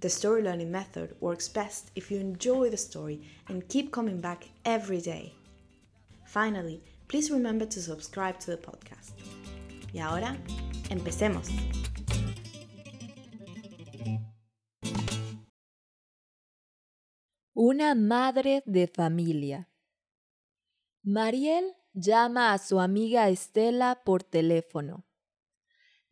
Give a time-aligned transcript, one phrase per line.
[0.00, 4.48] the story learning method works best if you enjoy the story and keep coming back
[4.64, 5.32] every day.
[6.26, 9.12] Finally, please remember to subscribe to the podcast.
[9.92, 10.36] Y ahora,
[10.90, 11.48] empecemos.
[17.54, 19.68] Una madre de familia.
[21.04, 25.06] Mariel llama a su amiga Estela por teléfono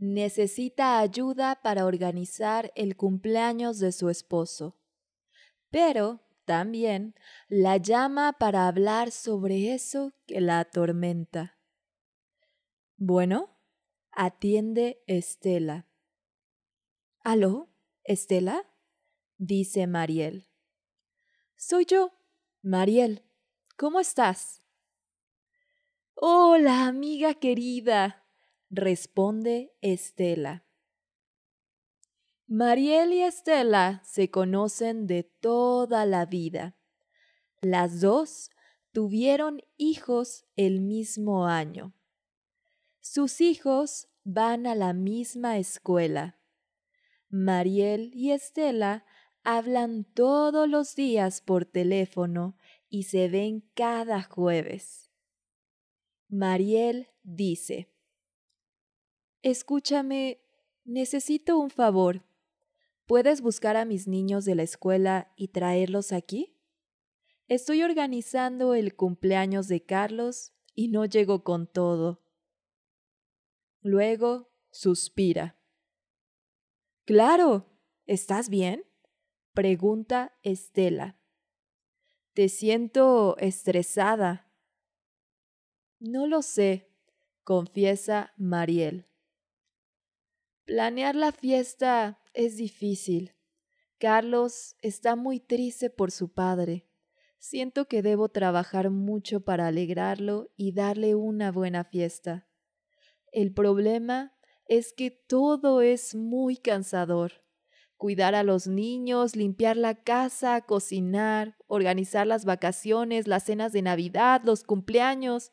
[0.02, 4.76] necesita ayuda para organizar el cumpleaños de su esposo.
[5.70, 7.14] Pero también
[7.48, 11.56] la llama para hablar sobre eso que la atormenta.
[12.96, 13.56] Bueno,
[14.10, 15.86] atiende Estela.
[17.20, 17.70] ¿Aló,
[18.02, 18.68] Estela?
[19.38, 20.48] dice Mariel.
[21.54, 22.12] Soy yo,
[22.60, 23.22] Mariel.
[23.76, 24.64] ¿Cómo estás?
[26.14, 28.21] Hola, amiga querida,
[28.72, 30.64] responde Estela.
[32.46, 36.74] Mariel y Estela se conocen de toda la vida.
[37.60, 38.50] Las dos
[38.90, 41.94] tuvieron hijos el mismo año.
[43.00, 46.40] Sus hijos van a la misma escuela.
[47.28, 49.04] Mariel y Estela
[49.44, 52.56] hablan todos los días por teléfono
[52.88, 55.10] y se ven cada jueves.
[56.28, 57.91] Mariel dice,
[59.42, 60.40] Escúchame,
[60.84, 62.24] necesito un favor.
[63.06, 66.56] ¿Puedes buscar a mis niños de la escuela y traerlos aquí?
[67.48, 72.22] Estoy organizando el cumpleaños de Carlos y no llego con todo.
[73.80, 75.58] Luego suspira.
[77.04, 77.66] Claro.
[78.06, 78.84] ¿Estás bien?
[79.54, 81.18] pregunta Estela.
[82.32, 84.50] Te siento estresada.
[85.98, 86.90] No lo sé,
[87.44, 89.11] confiesa Mariel.
[90.72, 93.34] Planear la fiesta es difícil.
[93.98, 96.88] Carlos está muy triste por su padre.
[97.38, 102.48] Siento que debo trabajar mucho para alegrarlo y darle una buena fiesta.
[103.32, 104.32] El problema
[104.66, 107.44] es que todo es muy cansador.
[107.98, 114.40] Cuidar a los niños, limpiar la casa, cocinar, organizar las vacaciones, las cenas de Navidad,
[114.42, 115.52] los cumpleaños.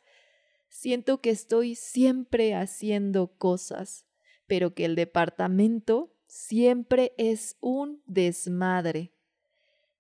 [0.70, 4.06] Siento que estoy siempre haciendo cosas
[4.50, 9.14] pero que el departamento siempre es un desmadre.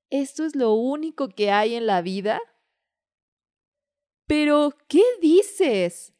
[0.09, 2.41] ¿Esto es lo único que hay en la vida?
[4.25, 6.13] Pero, ¿qué dices?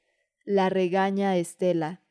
[0.50, 2.02] la regaña Estela.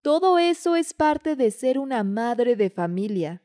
[0.00, 3.42] Todo eso es parte de ser una madre de familia.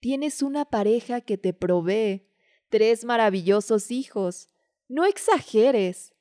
[0.00, 2.28] Tienes una pareja que te provee,
[2.70, 4.50] tres maravillosos hijos.
[4.88, 6.12] No exageres.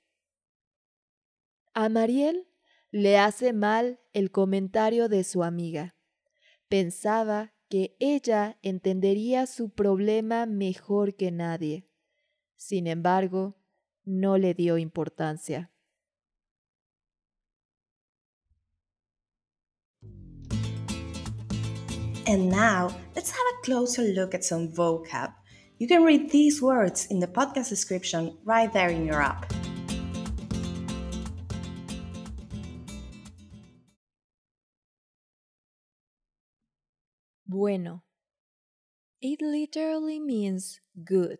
[1.73, 2.47] A Mariel
[2.95, 5.97] le hace mal el comentario de su amiga.
[6.69, 11.89] Pensaba que ella entendería su problema mejor que nadie.
[12.55, 13.57] Sin embargo,
[14.05, 15.73] no le dio importancia.
[22.25, 25.33] And now, let's have a closer look at some vocab.
[25.79, 29.53] You can read these words in the podcast description right there in your app.
[37.47, 38.03] Bueno.
[39.21, 41.37] It literally means good,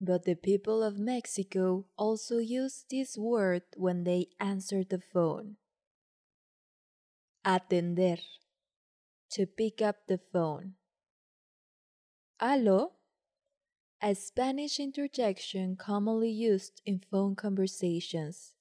[0.00, 5.56] but the people of Mexico also use this word when they answer the phone.
[7.44, 8.16] Atender.
[9.32, 10.74] To pick up the phone.
[12.40, 12.92] Aló.
[14.00, 18.52] A Spanish interjection commonly used in phone conversations.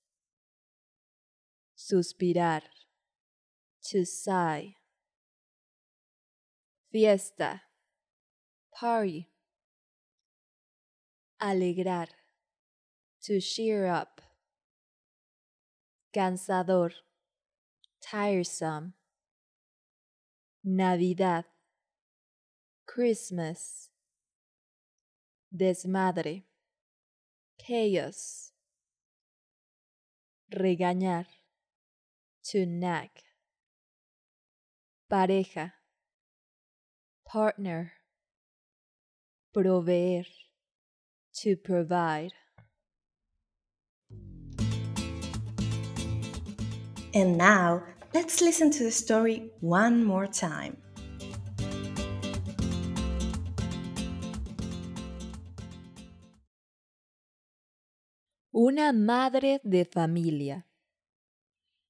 [1.78, 2.62] Suspirar.
[3.90, 4.76] To sigh.
[6.94, 7.64] Fiesta.
[8.72, 9.28] Party.
[11.42, 12.10] Alegrar.
[13.24, 14.22] To cheer up.
[16.14, 16.92] Cansador.
[18.00, 18.94] Tiresome.
[20.64, 21.46] Navidad.
[22.86, 23.90] Christmas.
[25.52, 26.44] Desmadre.
[27.58, 28.52] Chaos.
[30.54, 31.26] Regañar.
[32.52, 33.10] To nag.
[35.10, 35.74] Pareja.
[37.34, 37.94] Partner.
[39.56, 40.26] Proveer.
[41.42, 42.32] To provide.
[47.16, 47.82] And now,
[48.14, 50.78] let's listen to the story one more time.
[58.54, 60.68] Una madre de familia.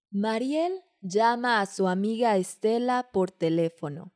[0.10, 4.14] Mariel llama a su amiga Estela por teléfono.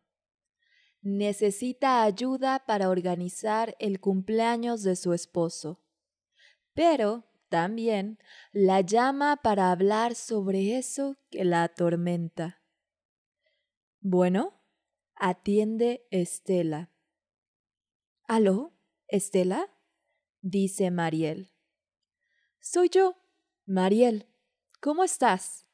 [1.10, 5.82] Necesita ayuda para organizar el cumpleaños de su esposo,
[6.74, 8.20] pero también
[8.52, 12.62] la llama para hablar sobre eso que la atormenta.
[14.02, 14.62] Bueno,
[15.16, 16.92] atiende Estela.
[18.28, 18.74] ¿Aló,
[19.08, 19.74] Estela?
[20.42, 21.54] dice Mariel.
[22.60, 23.16] Soy yo,
[23.66, 24.28] Mariel.
[24.82, 25.66] ¿Cómo estás?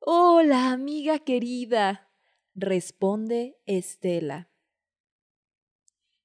[0.00, 2.07] Hola, amiga querida,
[2.60, 4.50] responde Estela.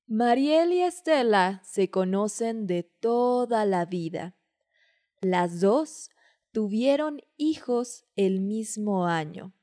[0.07, 4.35] Mariel y Estela se conocen de toda la vida.
[5.21, 6.09] Las dos
[6.51, 9.53] tuvieron hijos el mismo año.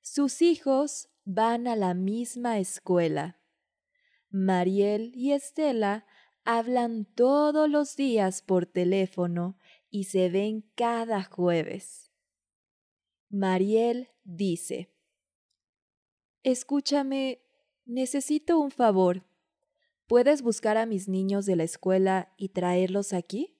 [0.00, 3.40] Sus hijos van a la misma escuela.
[4.30, 6.06] Mariel y Estela
[6.44, 9.58] hablan todos los días por teléfono
[9.90, 12.12] y se ven cada jueves.
[13.28, 14.93] Mariel dice,
[16.44, 17.40] Escúchame,
[17.86, 19.24] necesito un favor.
[20.06, 23.58] ¿Puedes buscar a mis niños de la escuela y traerlos aquí?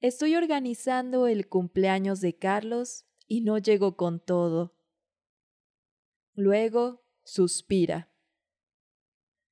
[0.00, 4.76] Estoy organizando el cumpleaños de Carlos y no llego con todo.
[6.34, 8.12] Luego suspira.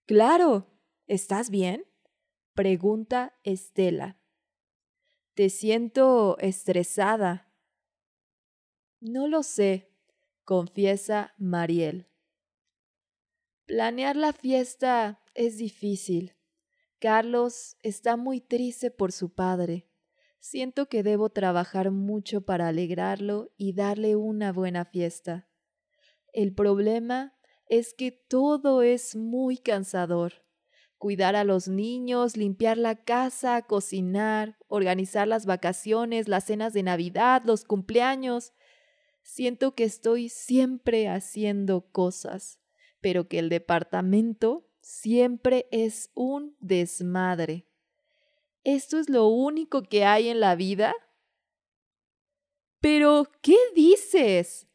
[0.04, 0.66] Claro,
[1.06, 1.86] ¿estás bien?
[2.52, 4.20] Pregunta Estela.
[5.32, 7.50] Te siento estresada.
[9.00, 9.90] No lo sé,
[10.44, 12.10] confiesa Mariel.
[13.66, 16.34] Planear la fiesta es difícil.
[16.98, 19.88] Carlos está muy triste por su padre.
[20.38, 25.48] Siento que debo trabajar mucho para alegrarlo y darle una buena fiesta.
[26.32, 27.34] El problema
[27.66, 30.44] es que todo es muy cansador
[31.04, 37.42] cuidar a los niños, limpiar la casa, cocinar, organizar las vacaciones, las cenas de Navidad,
[37.44, 38.54] los cumpleaños.
[39.22, 42.58] Siento que estoy siempre haciendo cosas,
[43.04, 47.66] pero que el departamento siempre es un desmadre.
[48.64, 50.94] ¿Esto es lo único que hay en la vida?
[52.80, 54.68] Pero, ¿qué dices?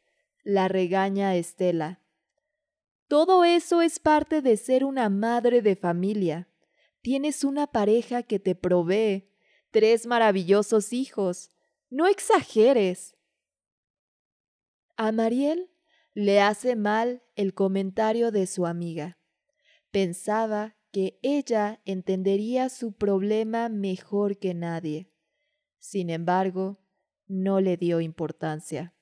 [0.44, 2.04] la regaña Estela.
[3.08, 6.48] Todo eso es parte de ser una madre de familia.
[7.02, 9.28] Tienes una pareja que te provee,
[9.72, 11.50] tres maravillosos hijos.
[11.90, 13.18] No exageres.
[14.98, 15.69] A Mariel
[16.14, 19.18] le hace mal el comentario de su amiga.
[19.92, 25.12] Pensaba que ella entendería su problema mejor que nadie.
[25.80, 26.80] Sin embargo,
[27.28, 28.94] no le dio importancia.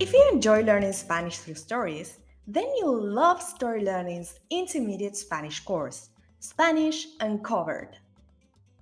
[0.00, 6.10] If you enjoy learning Spanish through stories, then you'll love Story Learning's intermediate Spanish course,
[6.40, 7.98] Spanish Uncovered.